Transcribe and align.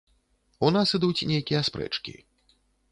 У 0.69 0.71
нас 0.77 0.95
ідуць 0.99 1.27
нейкія 1.33 1.61
спрэчкі. 1.69 2.19